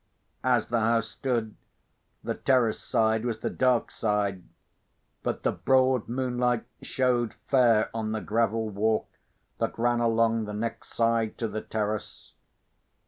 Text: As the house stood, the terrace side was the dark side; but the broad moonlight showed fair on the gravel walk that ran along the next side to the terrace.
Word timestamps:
As 0.43 0.69
the 0.69 0.79
house 0.79 1.07
stood, 1.09 1.53
the 2.23 2.33
terrace 2.33 2.79
side 2.79 3.23
was 3.23 3.41
the 3.41 3.51
dark 3.51 3.91
side; 3.91 4.41
but 5.21 5.43
the 5.43 5.51
broad 5.51 6.07
moonlight 6.09 6.65
showed 6.81 7.35
fair 7.51 7.91
on 7.93 8.11
the 8.11 8.19
gravel 8.21 8.67
walk 8.69 9.07
that 9.59 9.77
ran 9.77 9.99
along 9.99 10.45
the 10.45 10.55
next 10.55 10.91
side 10.95 11.37
to 11.37 11.47
the 11.47 11.61
terrace. 11.61 12.31